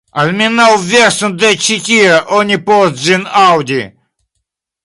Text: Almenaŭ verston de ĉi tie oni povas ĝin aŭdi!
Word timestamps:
Almenaŭ 0.21 0.69
verston 0.91 1.35
de 1.43 1.51
ĉi 1.65 1.77
tie 1.89 2.17
oni 2.39 2.61
povas 2.71 2.99
ĝin 3.05 3.29
aŭdi! 3.47 3.79